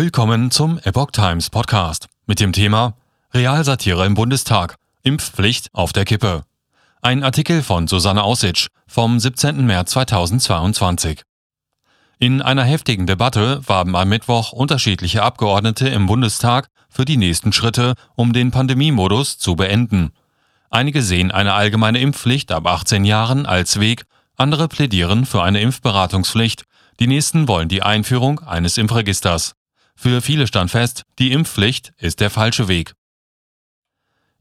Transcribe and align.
Willkommen 0.00 0.52
zum 0.52 0.78
Epoch 0.84 1.10
Times 1.10 1.50
Podcast 1.50 2.06
mit 2.24 2.38
dem 2.38 2.52
Thema 2.52 2.94
Realsatire 3.34 4.06
im 4.06 4.14
Bundestag. 4.14 4.76
Impfpflicht 5.02 5.70
auf 5.72 5.92
der 5.92 6.04
Kippe. 6.04 6.44
Ein 7.02 7.24
Artikel 7.24 7.64
von 7.64 7.88
Susanne 7.88 8.22
Aussitsch 8.22 8.68
vom 8.86 9.18
17. 9.18 9.66
März 9.66 9.90
2022. 9.90 11.22
In 12.20 12.40
einer 12.42 12.62
heftigen 12.62 13.08
Debatte 13.08 13.60
warben 13.66 13.96
am 13.96 14.08
Mittwoch 14.08 14.52
unterschiedliche 14.52 15.24
Abgeordnete 15.24 15.88
im 15.88 16.06
Bundestag 16.06 16.68
für 16.88 17.04
die 17.04 17.16
nächsten 17.16 17.52
Schritte, 17.52 17.94
um 18.14 18.32
den 18.32 18.52
Pandemiemodus 18.52 19.38
zu 19.38 19.56
beenden. 19.56 20.12
Einige 20.70 21.02
sehen 21.02 21.32
eine 21.32 21.54
allgemeine 21.54 21.98
Impfpflicht 21.98 22.52
ab 22.52 22.68
18 22.68 23.04
Jahren 23.04 23.46
als 23.46 23.80
Weg, 23.80 24.04
andere 24.36 24.68
plädieren 24.68 25.26
für 25.26 25.42
eine 25.42 25.60
Impfberatungspflicht, 25.60 26.66
die 27.00 27.08
nächsten 27.08 27.48
wollen 27.48 27.66
die 27.66 27.82
Einführung 27.82 28.38
eines 28.38 28.78
Impfregisters. 28.78 29.56
Für 30.00 30.22
viele 30.22 30.46
stand 30.46 30.70
fest, 30.70 31.02
die 31.18 31.32
Impfpflicht 31.32 31.92
ist 31.98 32.20
der 32.20 32.30
falsche 32.30 32.68
Weg. 32.68 32.94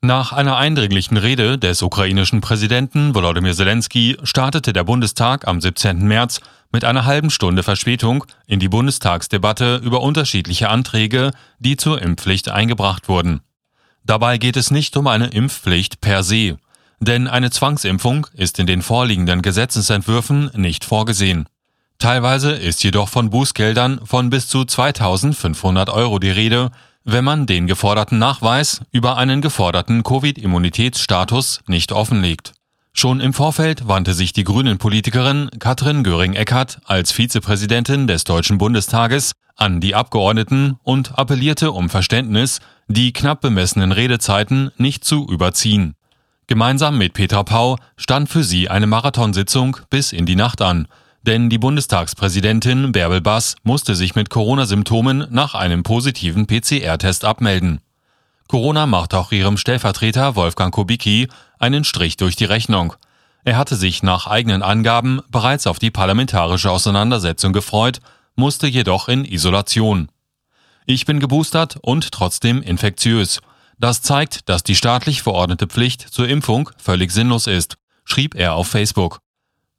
Nach 0.02 0.32
einer 0.32 0.56
eindringlichen 0.56 1.18
Rede 1.18 1.58
des 1.58 1.82
ukrainischen 1.82 2.42
Präsidenten 2.42 3.16
Volodymyr 3.16 3.56
Zelensky 3.56 4.18
startete 4.22 4.72
der 4.72 4.84
Bundestag 4.84 5.48
am 5.48 5.60
17. 5.60 6.08
März 6.08 6.42
mit 6.72 6.86
einer 6.86 7.06
halben 7.06 7.32
Stunde 7.32 7.64
Verspätung 7.64 8.24
in 8.46 8.60
die 8.60 8.70
Bundestagsdebatte 8.70 9.82
über 9.84 10.04
unterschiedliche 10.04 10.70
Anträge, 10.70 11.32
die 11.58 11.76
zur 11.76 12.04
Impfpflicht 12.04 12.50
eingebracht 12.50 13.10
wurden. 13.10 13.42
Dabei 14.04 14.38
geht 14.38 14.58
es 14.58 14.70
nicht 14.70 14.96
um 14.96 15.08
eine 15.08 15.30
Impfpflicht 15.30 16.02
per 16.02 16.22
se, 16.22 16.58
denn 17.00 17.28
eine 17.28 17.50
Zwangsimpfung 17.50 18.28
ist 18.34 18.60
in 18.60 18.68
den 18.68 18.84
vorliegenden 18.84 19.42
Gesetzesentwürfen 19.42 20.52
nicht 20.54 20.86
vorgesehen. 20.86 21.50
Teilweise 22.00 22.52
ist 22.52 22.84
jedoch 22.84 23.10
von 23.10 23.32
Bußgeldern 23.32 24.02
von 24.06 24.30
bis 24.30 24.48
zu 24.48 24.66
2500 24.66 25.90
Euro 25.90 26.20
die 26.20 26.30
Rede, 26.30 26.70
wenn 27.04 27.24
man 27.24 27.48
den 27.48 27.66
geforderten 27.66 28.20
Nachweis 28.20 28.82
über 28.92 29.18
einen 29.18 29.42
geforderten 29.42 30.04
Covid-Immunitätsstatus 30.04 31.62
nicht 31.66 31.92
offenlegt. 31.92 32.54
Schon 32.94 33.20
im 33.20 33.34
Vorfeld 33.34 33.88
wandte 33.88 34.14
sich 34.14 34.32
die 34.32 34.44
Grünen-Politikerin 34.44 35.50
Katrin 35.60 36.04
Göring-Eckardt 36.04 36.82
als 36.86 37.12
Vizepräsidentin 37.12 38.06
des 38.06 38.26
Deutschen 38.26 38.60
Bundestages 38.60 39.32
an 39.56 39.82
die 39.82 39.96
Abgeordneten 39.96 40.78
und 40.84 41.18
appellierte 41.18 41.72
um 41.72 41.90
Verständnis, 41.90 42.60
die 42.88 43.12
knapp 43.12 43.42
bemessenen 43.42 43.92
Redezeiten 43.92 44.72
nicht 44.78 45.04
zu 45.04 45.28
überziehen. 45.28 45.96
Gemeinsam 46.46 46.98
mit 46.98 47.14
Petra 47.14 47.44
Pau 47.44 47.78
stand 47.98 48.30
für 48.30 48.44
sie 48.44 48.70
eine 48.70 48.88
Marathonsitzung 48.88 49.78
bis 49.90 50.14
in 50.14 50.26
die 50.26 50.36
Nacht 50.36 50.62
an, 50.62 50.88
denn 51.28 51.50
die 51.50 51.58
Bundestagspräsidentin 51.58 52.94
Bärbel 52.94 53.20
Bass 53.20 53.58
musste 53.64 53.96
sich 53.96 54.16
mit 54.16 54.30
Corona-Symptomen 54.30 55.28
nach 55.30 55.56
einem 55.56 55.84
positiven 55.84 56.48
PCR-Test 56.48 57.26
abmelden. 57.26 57.82
Corona 58.48 58.86
macht 58.86 59.14
auch 59.14 59.34
ihrem 59.34 59.58
Stellvertreter 59.58 60.38
Wolfgang 60.38 60.74
Kubicki 60.74 61.28
einen 61.60 61.84
Strich 61.84 62.16
durch 62.16 62.38
die 62.38 62.46
Rechnung. 62.46 62.94
Er 63.44 63.58
hatte 63.58 63.76
sich 63.76 64.04
nach 64.04 64.26
eigenen 64.28 64.64
Angaben 64.64 65.22
bereits 65.30 65.68
auf 65.68 65.80
die 65.80 65.92
parlamentarische 65.92 66.72
Auseinandersetzung 66.72 67.52
gefreut, 67.52 68.00
musste 68.36 68.68
jedoch 68.68 69.10
in 69.10 69.26
Isolation. 69.26 70.10
Ich 70.86 71.06
bin 71.06 71.20
geboostert 71.20 71.78
und 71.82 72.12
trotzdem 72.14 72.62
infektiös. 72.62 73.42
Das 73.78 74.02
zeigt, 74.02 74.48
dass 74.48 74.64
die 74.64 74.76
staatlich 74.76 75.24
verordnete 75.24 75.68
Pflicht 75.68 76.02
zur 76.02 76.30
Impfung 76.30 76.70
völlig 76.78 77.12
sinnlos 77.12 77.48
ist, 77.48 77.76
schrieb 78.06 78.34
er 78.34 78.54
auf 78.54 78.70
Facebook. 78.70 79.20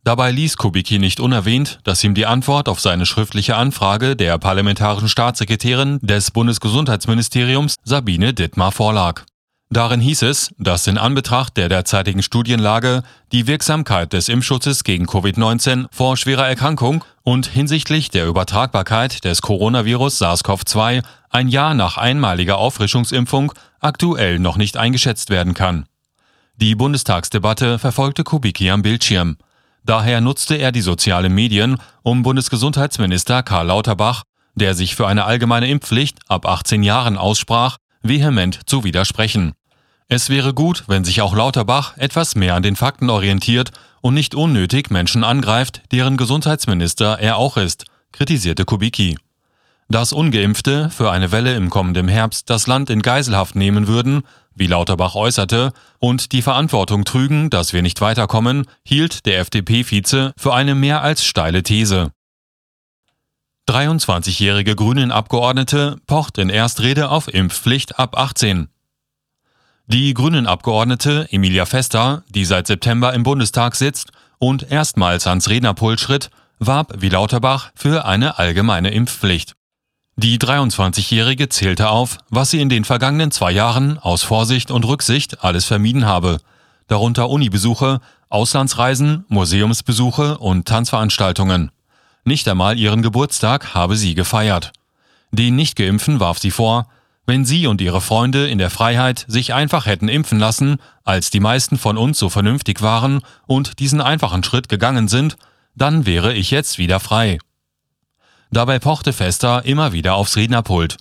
Dabei 0.09 0.31
ließ 0.31 0.57
Kubicki 0.57 0.99
nicht 0.99 1.21
unerwähnt, 1.21 1.81
dass 1.85 2.03
ihm 2.03 2.15
die 2.15 2.25
Antwort 2.25 2.71
auf 2.71 2.81
seine 2.81 3.05
schriftliche 3.05 3.57
Anfrage 3.57 4.17
der 4.17 4.39
parlamentarischen 4.39 5.11
Staatssekretärin 5.11 5.99
des 6.01 6.31
Bundesgesundheitsministeriums 6.31 7.77
Sabine 7.85 8.33
Dittmar 8.33 8.73
vorlag. 8.73 9.25
Darin 9.69 10.01
hieß 10.01 10.23
es, 10.23 10.55
dass 10.57 10.87
in 10.87 10.97
Anbetracht 10.97 11.59
der 11.59 11.69
derzeitigen 11.69 12.23
Studienlage 12.23 13.03
die 13.33 13.47
Wirksamkeit 13.47 14.15
des 14.15 14.31
Impfschutzes 14.31 14.83
gegen 14.83 15.05
Covid-19 15.05 15.89
vor 15.91 16.17
schwerer 16.17 16.49
Erkrankung 16.49 17.05
und 17.23 17.47
hinsichtlich 17.47 18.09
der 18.09 18.29
Übertragbarkeit 18.29 19.25
des 19.25 19.43
Coronavirus 19.43 20.23
SARS-CoV-2 20.23 21.03
ein 21.29 21.49
Jahr 21.49 21.75
nach 21.75 21.99
einmaliger 21.99 22.57
Auffrischungsimpfung 22.57 23.53
aktuell 23.79 24.39
noch 24.39 24.57
nicht 24.57 24.79
eingeschätzt 24.79 25.29
werden 25.29 25.53
kann. 25.53 25.85
Die 26.57 26.75
Bundestagsdebatte 26.75 27.79
verfolgte 27.79 28.25
Kubicki 28.25 28.71
am 28.71 28.81
Bildschirm. 28.81 29.37
Daher 29.89 30.21
nutzte 30.21 30.57
er 30.57 30.71
die 30.71 30.83
sozialen 30.83 31.35
Medien, 31.35 31.79
um 32.03 32.23
Bundesgesundheitsminister 32.23 33.43
Karl 33.43 33.69
Lauterbach, 33.69 34.25
der 34.55 34.75
sich 34.75 34.95
für 34.95 35.07
eine 35.07 35.25
allgemeine 35.25 35.67
Impfpflicht 35.67 36.19
ab 36.29 36.45
18 36.45 36.83
Jahren 36.83 37.17
aussprach, 37.17 37.79
vehement 38.03 38.61
zu 38.67 38.85
widersprechen. 38.85 39.55
Es 40.07 40.29
wäre 40.29 40.53
gut, 40.53 40.85
wenn 40.89 41.05
sich 41.05 41.23
auch 41.23 41.35
Lauterbach 41.35 41.97
etwas 41.97 42.35
mehr 42.35 42.55
an 42.55 42.63
den 42.63 42.77
Fakten 42.77 43.09
orientiert 43.09 43.71
und 44.03 44.13
nicht 44.13 44.35
unnötig 44.35 44.91
Menschen 44.91 45.25
angreift, 45.25 45.81
deren 45.91 46.19
Gesundheitsminister 46.19 47.19
er 47.19 47.39
auch 47.39 47.57
ist, 47.57 47.87
kritisierte 48.13 48.67
Kubicki. 48.67 49.17
Dass 49.89 50.13
ungeimpfte 50.13 50.91
für 50.91 51.11
eine 51.11 51.33
Welle 51.33 51.55
im 51.55 51.71
kommenden 51.71 52.09
Herbst 52.09 52.51
das 52.51 52.67
Land 52.67 52.91
in 52.91 53.01
Geiselhaft 53.01 53.57
nehmen 53.57 53.87
würden, 53.87 54.25
wie 54.59 54.67
Lauterbach 54.67 55.15
äußerte, 55.15 55.73
und 55.99 56.33
die 56.33 56.43
Verantwortung 56.43 57.05
trügen, 57.05 57.51
dass 57.51 57.73
wir 57.73 57.83
nicht 57.83 58.01
weiterkommen, 58.01 58.67
hielt 58.85 59.27
der 59.27 59.39
FDP-Vize 59.41 60.33
für 60.37 60.55
eine 60.55 60.75
mehr 60.75 61.03
als 61.03 61.25
steile 61.25 61.63
These. 61.63 62.13
23-jährige 63.69 64.75
Grünen-Abgeordnete 64.75 65.97
pocht 66.07 66.39
in 66.39 66.49
Erstrede 66.49 67.11
auf 67.11 67.33
Impfpflicht 67.33 67.99
ab 67.99 68.17
18. 68.17 68.69
Die 69.87 70.15
Grünen-Abgeordnete 70.15 71.29
Emilia 71.31 71.67
Fester, 71.67 72.23
die 72.29 72.45
seit 72.45 72.67
September 72.67 73.13
im 73.13 73.23
Bundestag 73.23 73.75
sitzt 73.75 74.11
und 74.39 74.71
erstmals 74.71 75.27
ans 75.27 75.49
Rednerpult 75.49 76.01
schritt, 76.01 76.31
warb 76.59 76.95
wie 76.99 77.09
Lauterbach 77.09 77.71
für 77.75 78.05
eine 78.05 78.39
allgemeine 78.39 78.91
Impfpflicht. 78.91 79.58
Die 80.21 80.37
23-Jährige 80.37 81.49
zählte 81.49 81.91
auf, 81.91 82.19
was 82.29 82.51
sie 82.51 82.61
in 82.61 82.69
den 82.69 82.85
vergangenen 82.85 83.31
zwei 83.31 83.53
Jahren 83.53 83.99
aus 83.99 84.25
Vorsicht 84.25 84.73
und 84.73 84.85
Rücksicht 84.85 85.45
alles 85.45 85.65
vermieden 85.65 86.07
habe, 86.07 86.41
darunter 86.89 87.31
Unibesuche, 87.31 88.01
Auslandsreisen, 88.29 89.25
Museumsbesuche 89.29 90.39
und 90.39 90.67
Tanzveranstaltungen. 90.67 91.71
Nicht 92.25 92.49
einmal 92.49 92.81
ihren 92.81 93.01
Geburtstag 93.01 93.75
habe 93.75 93.95
sie 93.95 94.17
gefeiert. 94.17 94.73
Den 95.31 95.55
Nichtgeimpften 95.55 96.19
warf 96.19 96.41
sie 96.41 96.51
vor, 96.51 96.89
wenn 97.25 97.45
sie 97.45 97.69
und 97.69 97.81
ihre 97.81 98.01
Freunde 98.01 98.49
in 98.49 98.59
der 98.59 98.71
Freiheit 98.71 99.25
sich 99.29 99.55
einfach 99.55 99.87
hätten 99.87 100.09
impfen 100.09 100.41
lassen, 100.41 100.79
als 101.05 101.31
die 101.31 101.39
meisten 101.39 101.79
von 101.79 101.97
uns 101.97 102.19
so 102.19 102.29
vernünftig 102.29 102.83
waren 102.83 103.21
und 103.47 103.79
diesen 103.79 104.01
einfachen 104.01 104.43
Schritt 104.43 104.69
gegangen 104.69 105.07
sind, 105.07 105.37
dann 105.77 106.07
wäre 106.07 106.35
ich 106.35 106.51
jetzt 106.51 106.77
wieder 106.77 106.99
frei. 106.99 107.39
Dabei 108.51 108.79
pochte 108.79 109.13
Fester 109.13 109.65
immer 109.65 109.93
wieder 109.93 110.15
aufs 110.15 110.37
Rednerpult. 110.37 110.97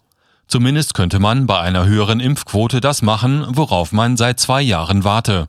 Zumindest 0.47 0.93
könnte 0.93 1.19
man 1.19 1.45
bei 1.45 1.59
einer 1.59 1.85
höheren 1.85 2.19
Impfquote 2.19 2.81
das 2.81 3.01
machen, 3.01 3.45
worauf 3.49 3.91
man 3.91 4.17
seit 4.17 4.39
zwei 4.39 4.61
Jahren 4.61 5.03
warte. 5.03 5.47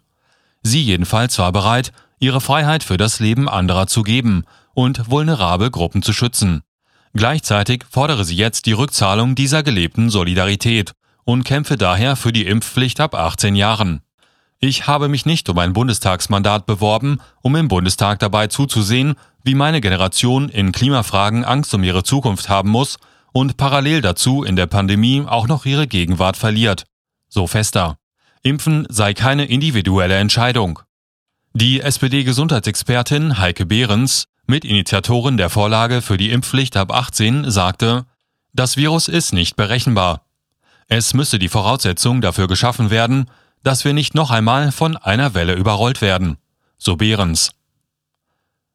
Sie 0.63 0.83
jedenfalls 0.83 1.39
war 1.39 1.53
bereit, 1.53 1.93
ihre 2.19 2.41
Freiheit 2.41 2.83
für 2.83 2.97
das 2.97 3.21
Leben 3.21 3.49
anderer 3.49 3.87
zu 3.87 4.03
geben 4.03 4.45
und 4.75 5.11
vulnerable 5.11 5.71
Gruppen 5.71 6.03
zu 6.03 6.13
schützen. 6.13 6.63
Gleichzeitig 7.15 7.85
fordere 7.91 8.25
sie 8.25 8.37
jetzt 8.37 8.67
die 8.67 8.73
Rückzahlung 8.73 9.35
dieser 9.35 9.63
gelebten 9.63 10.11
Solidarität 10.11 10.93
und 11.25 11.45
kämpfe 11.45 11.77
daher 11.77 12.17
für 12.17 12.33
die 12.33 12.47
Impfpflicht 12.47 13.01
ab 13.01 13.15
18 13.15 13.55
Jahren. 13.55 14.03
Ich 14.61 14.89
habe 14.89 15.09
mich 15.09 15.25
nicht 15.25 15.49
um 15.49 15.59
ein 15.59 15.73
Bundestagsmandat 15.73 16.67
beworben, 16.67 17.21
um 17.43 17.55
im 17.55 17.69
Bundestag 17.69 18.19
dabei 18.19 18.49
zuzusehen, 18.49 19.15
wie 19.45 19.55
meine 19.55 19.81
Generation 19.81 20.49
in 20.49 20.73
Klimafragen 20.73 21.45
Angst 21.45 21.73
um 21.75 21.85
ihre 21.85 22.03
Zukunft 22.03 22.49
haben 22.49 22.71
muss 22.71 22.99
und 23.33 23.57
parallel 23.57 24.01
dazu 24.01 24.43
in 24.43 24.57
der 24.57 24.67
Pandemie 24.67 25.25
auch 25.25 25.47
noch 25.47 25.65
ihre 25.65 25.87
Gegenwart 25.87 26.37
verliert. 26.37 26.87
So 27.29 27.47
fester. 27.47 27.99
Impfen 28.43 28.85
sei 28.89 29.15
keine 29.15 29.45
individuelle 29.45 30.17
Entscheidung. 30.17 30.81
Die 31.53 31.81
SPD-Gesundheitsexpertin 31.81 33.39
Heike 33.39 33.65
Behrens, 33.65 34.25
Mitinitiatorin 34.49 35.37
der 35.37 35.51
Vorlage 35.51 36.03
für 36.03 36.17
die 36.17 36.31
Impfpflicht 36.31 36.77
ab 36.77 36.93
18, 36.93 37.49
sagte, 37.49 38.07
das 38.53 38.77
Virus 38.77 39.07
ist 39.07 39.33
nicht 39.33 39.55
berechenbar. 39.55 40.25
Es 40.89 41.15
müsse 41.15 41.39
die 41.39 41.49
Voraussetzung 41.49 42.21
dafür 42.21 42.49
geschaffen 42.49 42.91
werden, 42.91 43.31
dass 43.63 43.85
wir 43.85 43.93
nicht 43.93 44.15
noch 44.15 44.31
einmal 44.31 44.73
von 44.73 44.97
einer 44.97 45.35
Welle 45.35 45.55
überrollt 45.55 46.01
werden. 46.01 46.39
So 46.79 46.97
Behrens. 46.97 47.51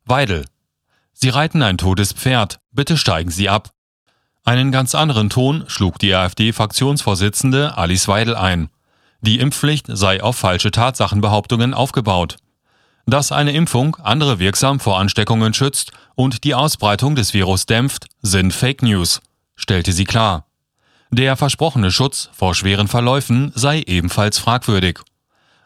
Weidel. 0.05 0.45
Sie 1.13 1.29
reiten 1.29 1.61
ein 1.61 1.77
totes 1.77 2.11
Pferd, 2.11 2.59
bitte 2.71 2.97
steigen 2.97 3.31
Sie 3.31 3.49
ab. 3.49 3.71
Einen 4.43 4.71
ganz 4.71 4.93
anderen 4.93 5.29
Ton 5.29 5.63
schlug 5.67 5.99
die 5.99 6.13
AfD-Fraktionsvorsitzende 6.13 7.77
Alice 7.77 8.09
Weidel 8.09 8.35
ein. 8.35 8.69
Die 9.21 9.39
Impfpflicht 9.39 9.85
sei 9.87 10.21
auf 10.21 10.35
falsche 10.35 10.71
Tatsachenbehauptungen 10.71 11.73
aufgebaut. 11.73 12.35
Dass 13.05 13.31
eine 13.31 13.53
Impfung 13.53 13.95
andere 13.97 14.39
wirksam 14.39 14.81
vor 14.81 14.99
Ansteckungen 14.99 15.53
schützt 15.53 15.91
und 16.15 16.43
die 16.43 16.55
Ausbreitung 16.55 17.15
des 17.15 17.33
Virus 17.33 17.65
dämpft, 17.65 18.07
sind 18.21 18.53
Fake 18.53 18.81
News, 18.81 19.21
stellte 19.55 19.93
sie 19.93 20.05
klar. 20.05 20.45
Der 21.15 21.37
versprochene 21.37 21.91
Schutz 21.91 22.31
vor 22.33 22.55
schweren 22.55 22.87
Verläufen 22.87 23.51
sei 23.53 23.83
ebenfalls 23.85 24.39
fragwürdig. 24.39 24.97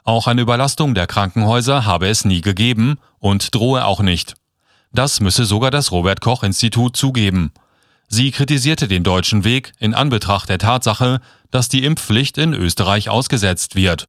Auch 0.04 0.28
eine 0.28 0.42
Überlastung 0.42 0.94
der 0.94 1.08
Krankenhäuser 1.08 1.86
habe 1.86 2.10
es 2.10 2.26
nie 2.26 2.42
gegeben 2.42 3.00
und 3.20 3.56
drohe 3.56 3.86
auch 3.86 4.02
nicht. 4.02 4.34
Das 4.92 5.22
müsse 5.22 5.46
sogar 5.46 5.72
das 5.72 5.94
Robert 5.94 6.20
Koch 6.20 6.44
Institut 6.44 6.98
zugeben. 6.98 7.54
Sie 8.10 8.32
kritisierte 8.32 8.90
den 8.90 9.06
deutschen 9.06 9.46
Weg 9.46 9.72
in 9.80 9.94
Anbetracht 9.94 10.50
der 10.50 10.58
Tatsache, 10.58 11.22
dass 11.50 11.70
die 11.70 11.86
Impfpflicht 11.86 12.38
in 12.38 12.54
Österreich 12.54 13.08
ausgesetzt 13.08 13.76
wird. 13.76 14.04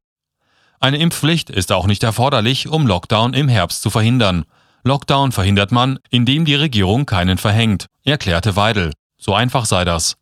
Eine 0.81 0.99
Impfpflicht 0.99 1.50
ist 1.50 1.70
auch 1.70 1.87
nicht 1.87 2.02
erforderlich, 2.02 2.67
um 2.67 2.84
Lockdown 2.84 3.32
im 3.32 3.49
Herbst 3.49 3.82
zu 3.82 3.91
verhindern. 3.91 4.44
Lockdown 4.82 5.31
verhindert 5.31 5.70
man, 5.70 6.00
indem 6.11 6.44
die 6.44 6.56
Regierung 6.56 7.06
keinen 7.06 7.38
verhängt, 7.38 7.87
erklärte 8.02 8.56
Weidel. 8.56 8.93
So 9.19 9.34
einfach 9.34 9.67
sei 9.67 9.84
das. 9.84 10.17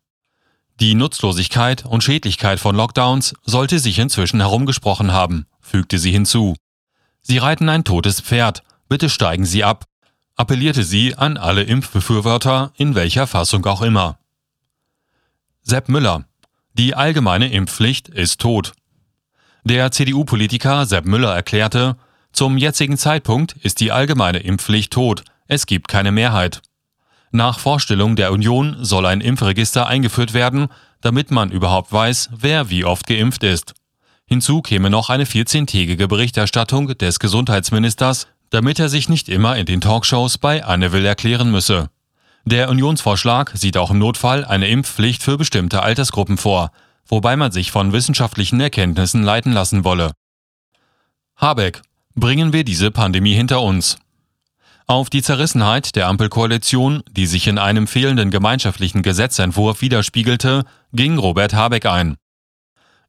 Die 0.79 0.93
Nutzlosigkeit 0.93 1.85
und 1.85 2.03
Schädlichkeit 2.03 2.59
von 2.59 2.75
Lockdowns 2.75 3.33
sollte 3.43 3.79
sich 3.79 3.97
inzwischen 3.97 4.39
herumgesprochen 4.39 5.11
haben, 5.11 5.47
fügte 5.59 5.97
sie 5.97 6.11
hinzu. 6.11 6.55
Sie 7.23 7.39
reiten 7.39 7.67
ein 7.67 7.83
totes 7.83 8.21
Pferd, 8.21 8.61
bitte 8.87 9.09
steigen 9.09 9.45
Sie 9.45 9.63
ab, 9.63 9.85
appellierte 10.35 10.83
sie 10.83 11.15
an 11.15 11.35
alle 11.35 11.63
Impfbefürworter 11.63 12.71
in 12.77 12.93
welcher 12.93 13.25
Fassung 13.25 13.65
auch 13.65 13.81
immer. 13.81 14.19
Sepp 15.63 15.89
Müller. 15.89 16.25
Die 16.73 16.93
allgemeine 16.93 17.51
Impfpflicht 17.51 18.07
ist 18.07 18.39
tot. 18.39 18.73
Der 19.63 19.91
CDU-Politiker 19.91 20.85
Sepp 20.85 21.05
Müller 21.05 21.35
erklärte, 21.35 21.97
zum 22.31 22.55
jetzigen 22.55 22.99
Zeitpunkt 22.99 23.53
ist 23.63 23.79
die 23.79 23.91
allgemeine 23.91 24.39
Impfpflicht 24.39 24.93
tot, 24.93 25.23
es 25.47 25.65
gibt 25.65 25.87
keine 25.87 26.11
Mehrheit. 26.11 26.61
Nach 27.31 27.59
Vorstellung 27.59 28.15
der 28.15 28.31
Union 28.31 28.77
soll 28.81 29.05
ein 29.05 29.21
Impfregister 29.21 29.87
eingeführt 29.87 30.33
werden, 30.33 30.67
damit 31.01 31.31
man 31.31 31.51
überhaupt 31.51 31.91
weiß, 31.91 32.29
wer 32.37 32.69
wie 32.69 32.85
oft 32.85 33.05
geimpft 33.07 33.43
ist. 33.43 33.73
Hinzu 34.25 34.61
käme 34.61 34.89
noch 34.89 35.09
eine 35.09 35.25
14-tägige 35.25 36.07
Berichterstattung 36.07 36.97
des 36.97 37.19
Gesundheitsministers, 37.19 38.27
damit 38.49 38.79
er 38.79 38.89
sich 38.89 39.09
nicht 39.09 39.29
immer 39.29 39.57
in 39.57 39.65
den 39.65 39.81
Talkshows 39.81 40.37
bei 40.37 40.63
Anne 40.63 40.91
Will 40.91 41.05
erklären 41.05 41.51
müsse. 41.51 41.89
Der 42.45 42.69
Unionsvorschlag 42.69 43.51
sieht 43.55 43.77
auch 43.77 43.91
im 43.91 43.99
Notfall 43.99 44.45
eine 44.45 44.69
Impfpflicht 44.69 45.21
für 45.21 45.37
bestimmte 45.37 45.83
Altersgruppen 45.83 46.37
vor, 46.37 46.71
wobei 47.05 47.35
man 47.35 47.51
sich 47.51 47.71
von 47.71 47.91
wissenschaftlichen 47.91 48.59
Erkenntnissen 48.59 49.23
leiten 49.23 49.51
lassen 49.51 49.83
wolle. 49.83 50.11
Habeck, 51.35 51.81
bringen 52.15 52.53
wir 52.53 52.63
diese 52.63 52.89
Pandemie 52.89 53.33
hinter 53.33 53.61
uns. 53.61 53.97
Auf 54.89 55.09
die 55.09 55.21
Zerrissenheit 55.21 55.97
der 55.97 56.07
Ampelkoalition, 56.07 57.03
die 57.11 57.25
sich 57.25 57.47
in 57.47 57.57
einem 57.57 57.87
fehlenden 57.87 58.31
gemeinschaftlichen 58.31 59.01
Gesetzentwurf 59.01 59.81
widerspiegelte, 59.81 60.63
ging 60.93 61.17
Robert 61.17 61.53
Habeck 61.53 61.85
ein. 61.85 62.15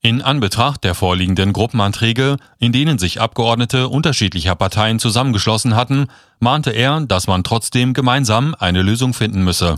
In 0.01 0.21
Anbetracht 0.21 0.83
der 0.83 0.97
vorliegenden 0.97 1.53
Gruppenanträge, 1.53 2.39
in 2.59 2.73
denen 2.73 2.99
sich 2.99 3.21
Abgeordnete 3.21 3.89
unterschiedlicher 3.89 4.57
Parteien 4.57 4.99
zusammengeschlossen 4.99 5.77
hatten, 5.77 6.09
mahnte 6.41 6.73
er, 6.73 7.03
dass 7.03 7.29
man 7.29 7.45
trotzdem 7.45 7.95
gemeinsam 7.95 8.57
eine 8.59 8.83
Lösung 8.83 9.15
finden 9.15 9.45
müsse. 9.45 9.77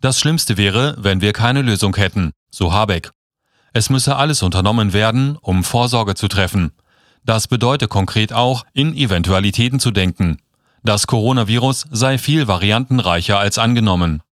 Das 0.00 0.18
Schlimmste 0.18 0.56
wäre, 0.56 0.96
wenn 0.98 1.20
wir 1.20 1.34
keine 1.34 1.60
Lösung 1.60 1.94
hätten, 1.96 2.32
so 2.48 2.72
Habeck. 2.72 3.10
Es 3.74 3.90
müsse 3.90 4.16
alles 4.16 4.42
unternommen 4.42 4.94
werden, 4.94 5.36
um 5.42 5.64
Vorsorge 5.64 6.14
zu 6.14 6.28
treffen. 6.28 6.72
Das 7.26 7.46
bedeutet 7.46 7.90
konkret 7.90 8.32
auch, 8.32 8.64
in 8.72 8.96
Eventualitäten 8.96 9.80
zu 9.80 9.90
denken. 9.90 10.38
Das 10.82 11.06
Coronavirus 11.06 11.86
sei 11.90 12.16
viel 12.16 12.48
variantenreicher 12.48 13.38
als 13.38 13.58
angenommen. 13.58 14.22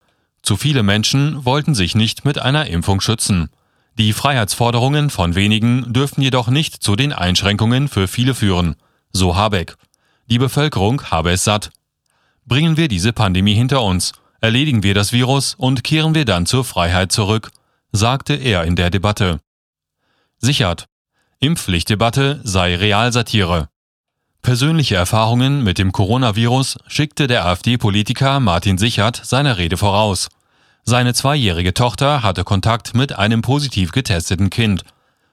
Zu 0.43 0.57
viele 0.57 0.83
Menschen 0.83 1.45
wollten 1.45 1.75
sich 1.75 1.95
nicht 1.95 2.25
mit 2.25 2.39
einer 2.39 2.67
Impfung 2.67 3.01
schützen. 3.01 3.51
Die 3.99 4.13
Freiheitsforderungen 4.13 5.11
von 5.11 5.35
wenigen 5.35 5.93
dürften 5.93 6.23
jedoch 6.23 6.49
nicht 6.49 6.83
zu 6.83 6.97
den 6.97 7.13
Einschränkungen 7.13 7.89
für 7.89 8.09
viele 8.09 8.35
führen, 8.35 8.77
so 9.13 9.37
Habeck. 9.37 9.75
Die 10.31 10.39
Bevölkerung 10.39 11.03
habe 11.11 11.33
es 11.33 11.45
satt. 11.45 11.71
Bringen 12.47 12.77
wir 12.77 12.89
diese 12.89 13.13
Pandemie 13.13 13.55
hinter 13.55 13.83
uns, 13.83 14.13
erledigen 14.41 14.83
wir 14.83 14.95
das 14.95 15.13
Virus 15.13 15.55
und 15.55 15.85
kehren 15.85 16.15
wir 16.15 16.25
dann 16.25 16.47
zur 16.47 16.65
Freiheit 16.65 17.13
zurück, 17.13 17.51
sagte 17.93 18.35
er 18.35 18.65
in 18.65 18.77
der 18.77 18.91
Debatte. 18.91 19.41
Sichert. 20.39 20.87
Impfpflichtdebatte 21.41 22.41
sei 22.45 22.77
Realsatire. 22.77 23.69
Persönliche 24.49 24.95
Erfahrungen 24.95 25.63
mit 25.63 25.77
dem 25.77 25.93
Coronavirus 25.93 26.79
schickte 26.87 27.27
der 27.27 27.45
AfD-Politiker 27.45 28.41
Martin 28.41 28.79
Sichert 28.79 29.21
seiner 29.23 29.59
Rede 29.59 29.77
voraus. 29.77 30.31
Seine 30.85 31.13
zweijährige 31.13 31.75
Tochter 31.75 32.23
hatte 32.23 32.45
Kontakt 32.45 32.95
mit 32.95 33.19
einem 33.19 33.43
positiv 33.43 33.93
getesteten 33.93 34.49
Kind. 34.49 34.85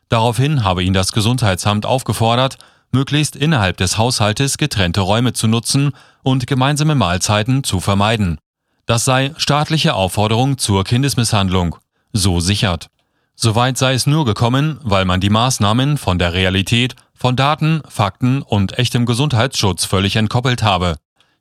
Daraufhin 0.09 0.65
habe 0.65 0.83
ihn 0.83 0.91
das 0.91 1.13
Gesundheitsamt 1.13 1.85
aufgefordert, 1.85 2.57
möglichst 2.91 3.37
innerhalb 3.37 3.77
des 3.77 3.97
Haushaltes 3.97 4.57
getrennte 4.57 4.99
Räume 4.99 5.31
zu 5.31 5.47
nutzen 5.47 5.93
und 6.21 6.45
gemeinsame 6.45 6.95
Mahlzeiten 6.95 7.63
zu 7.63 7.79
vermeiden. 7.79 8.37
Das 8.85 9.05
sei 9.05 9.31
staatliche 9.37 9.93
Aufforderung 9.93 10.57
zur 10.57 10.83
Kindesmisshandlung, 10.83 11.77
so 12.11 12.41
sichert. 12.41 12.89
Soweit 13.35 13.77
sei 13.77 13.93
es 13.93 14.07
nur 14.07 14.25
gekommen, 14.25 14.79
weil 14.81 15.05
man 15.05 15.19
die 15.19 15.29
Maßnahmen 15.29 15.97
von 15.97 16.17
der 16.17 16.33
Realität, 16.33 16.95
von 17.13 17.35
Daten, 17.35 17.81
Fakten 17.87 18.41
und 18.41 18.79
echtem 18.79 19.05
Gesundheitsschutz 19.05 19.85
völlig 19.85 20.15
entkoppelt 20.15 20.63
habe. 20.63 20.95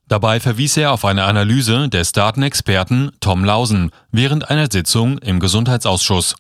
Dabei 0.08 0.38
verwies 0.38 0.76
er 0.76 0.93
auf 0.93 1.05
eine 1.05 1.25
Analyse 1.25 1.88
des 1.88 2.12
Datenexperten 2.12 3.12
Tom 3.20 3.44
Lausen 3.44 3.91
während 4.12 4.50
einer 4.50 4.69
Sitzung 4.70 5.19
im 5.19 5.41
Gesundheitsausschuss. 5.41 6.37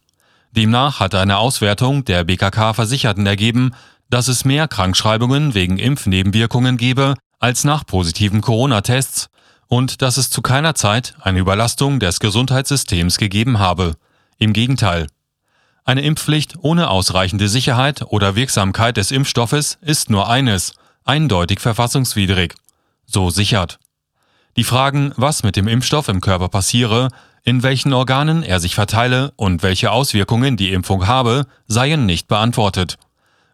Demnach 0.52 1.00
hatte 1.00 1.18
eine 1.18 1.38
Auswertung 1.38 2.04
der 2.04 2.24
BKK-Versicherten 2.24 3.26
ergeben, 3.26 3.74
dass 4.10 4.28
es 4.28 4.44
mehr 4.44 4.68
Krankschreibungen 4.68 5.54
wegen 5.54 5.78
Impfnebenwirkungen 5.78 6.76
gebe 6.76 7.14
als 7.40 7.64
nach 7.64 7.86
positiven 7.86 8.40
Corona-Tests 8.40 9.28
und 9.66 10.02
dass 10.02 10.18
es 10.18 10.30
zu 10.30 10.42
keiner 10.42 10.74
Zeit 10.74 11.14
eine 11.20 11.40
Überlastung 11.40 12.00
des 12.00 12.20
Gesundheitssystems 12.20 13.18
gegeben 13.18 13.58
habe. 13.58 13.94
Im 14.38 14.52
Gegenteil. 14.52 15.06
Eine 15.86 16.00
Impfpflicht 16.00 16.54
ohne 16.62 16.88
ausreichende 16.88 17.46
Sicherheit 17.46 18.02
oder 18.08 18.36
Wirksamkeit 18.36 18.96
des 18.96 19.10
Impfstoffes 19.10 19.76
ist 19.82 20.08
nur 20.08 20.30
eines, 20.30 20.72
eindeutig 21.04 21.60
verfassungswidrig 21.60 22.54
so 23.04 23.28
sichert. 23.28 23.78
Die 24.56 24.64
Fragen, 24.64 25.12
was 25.16 25.42
mit 25.42 25.56
dem 25.56 25.68
Impfstoff 25.68 26.08
im 26.08 26.22
Körper 26.22 26.48
passiere, 26.48 27.08
in 27.42 27.62
welchen 27.62 27.92
Organen 27.92 28.42
er 28.42 28.60
sich 28.60 28.74
verteile 28.74 29.32
und 29.36 29.62
welche 29.62 29.90
Auswirkungen 29.90 30.56
die 30.56 30.72
Impfung 30.72 31.06
habe, 31.06 31.46
seien 31.66 32.06
nicht 32.06 32.28
beantwortet. 32.28 32.96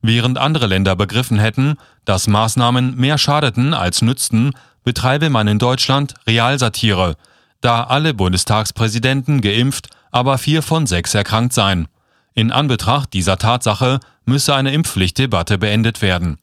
Während 0.00 0.38
andere 0.38 0.68
Länder 0.68 0.94
begriffen 0.94 1.40
hätten, 1.40 1.76
dass 2.04 2.28
Maßnahmen 2.28 2.94
mehr 2.96 3.18
schadeten 3.18 3.74
als 3.74 4.02
nützten, 4.02 4.52
betreibe 4.84 5.30
man 5.30 5.48
in 5.48 5.58
Deutschland 5.58 6.14
Realsatire, 6.28 7.16
da 7.60 7.82
alle 7.82 8.14
Bundestagspräsidenten 8.14 9.40
geimpft, 9.40 9.88
aber 10.12 10.38
vier 10.38 10.62
von 10.62 10.86
sechs 10.86 11.12
erkrankt 11.14 11.52
seien. 11.52 11.88
In 12.34 12.52
Anbetracht 12.52 13.12
dieser 13.12 13.38
Tatsache 13.38 14.00
müsse 14.24 14.54
eine 14.54 14.72
Impfpflichtdebatte 14.72 15.58
beendet 15.58 16.02
werden. 16.02 16.38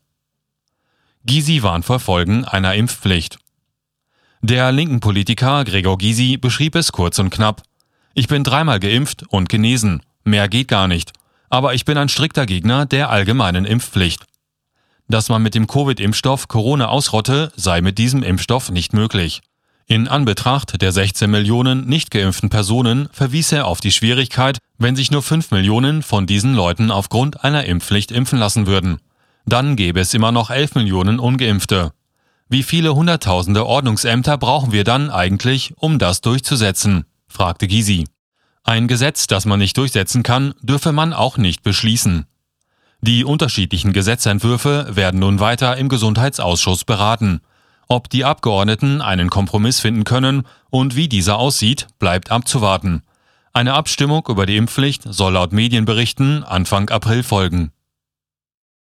Gysi 1.26 1.64
warnt 1.64 1.86
vor 1.86 2.00
Folgen 2.00 2.46
einer 2.46 2.76
Impfpflicht. 2.76 3.38
Der 4.42 4.72
linken 4.72 5.00
Politiker 5.00 5.64
Gregor 5.66 5.98
Gysi 5.98 6.38
beschrieb 6.38 6.76
es 6.76 6.92
kurz 6.92 7.20
und 7.20 7.30
knapp. 7.30 7.64
Ich 8.14 8.28
bin 8.28 8.44
dreimal 8.44 8.80
geimpft 8.80 9.24
und 9.28 9.50
genesen. 9.50 10.02
Mehr 10.24 10.48
geht 10.48 10.68
gar 10.68 10.88
nicht. 10.88 11.14
Aber 11.50 11.74
ich 11.74 11.86
bin 11.86 11.98
ein 11.98 12.10
strikter 12.10 12.46
Gegner 12.46 12.86
der 12.86 13.10
allgemeinen 13.10 13.66
Impfpflicht. 13.66 14.26
Dass 15.08 15.30
man 15.30 15.42
mit 15.42 15.56
dem 15.56 15.68
Covid-Impfstoff 15.68 16.48
Corona 16.48 16.88
ausrotte, 16.88 17.52
sei 17.56 17.82
mit 17.82 17.98
diesem 17.98 18.24
Impfstoff 18.24 18.70
nicht 18.70 18.94
möglich. 18.94 19.42
In 19.90 20.10
Anbetracht 20.10 20.82
der 20.82 20.92
16 20.92 21.32
Millionen 21.32 21.88
nicht 21.88 22.12
geimpften 22.12 22.50
Personen 22.50 23.08
verwies 23.14 23.54
er 23.54 23.68
auf 23.68 23.80
die 23.80 23.94
Schwierigkeit, 23.94 24.58
wenn 24.78 24.98
sich 24.98 25.12
nur 25.12 25.24
5 25.24 25.52
Millionen 25.52 26.04
von 26.04 26.28
diesen 26.28 26.54
Leuten 26.54 26.92
aufgrund 26.92 27.46
einer 27.46 27.64
Impfpflicht 27.64 28.12
impfen 28.12 28.38
lassen 28.38 28.68
würden. 28.68 29.00
Dann 29.46 29.78
gäbe 29.78 30.02
es 30.02 30.14
immer 30.14 30.34
noch 30.34 30.50
11 30.50 30.76
Millionen 30.76 31.20
ungeimpfte. 31.20 31.94
Wie 32.50 32.64
viele 32.64 32.96
Hunderttausende 32.96 33.66
Ordnungsämter 33.66 34.38
brauchen 34.38 34.74
wir 34.74 34.84
dann 34.84 35.10
eigentlich, 35.10 35.74
um 35.78 36.00
das 36.00 36.20
durchzusetzen? 36.20 37.06
fragte 37.30 37.70
Gysi. 37.70 38.08
Ein 38.66 38.90
Gesetz, 38.90 39.26
das 39.28 39.46
man 39.46 39.60
nicht 39.60 39.78
durchsetzen 39.78 40.22
kann, 40.22 40.54
dürfe 40.62 40.92
man 40.92 41.14
auch 41.14 41.38
nicht 41.38 41.64
beschließen. 41.64 42.26
Die 43.00 43.24
unterschiedlichen 43.24 43.94
Gesetzentwürfe 43.94 44.88
werden 44.90 45.22
nun 45.22 45.40
weiter 45.40 45.78
im 45.78 45.88
Gesundheitsausschuss 45.88 46.84
beraten. 46.84 47.40
Ob 47.90 48.10
die 48.10 48.26
Abgeordneten 48.26 49.02
einen 49.02 49.30
Kompromiss 49.30 49.80
finden 49.80 50.04
können 50.04 50.44
und 50.70 50.96
wie 50.96 51.08
dieser 51.08 51.38
aussieht, 51.38 51.88
bleibt 52.00 52.32
abzuwarten. 52.32 53.04
Eine 53.54 53.74
Abstimmung 53.74 54.28
über 54.28 54.46
die 54.46 54.58
Impfpflicht 54.58 55.04
soll 55.04 55.34
laut 55.34 55.54
Medienberichten 55.54 56.44
Anfang 56.44 56.90
April 56.90 57.24
folgen. 57.24 57.72